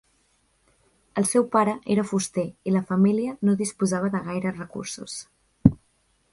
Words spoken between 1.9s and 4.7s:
era fuster i la família no disposava de gaires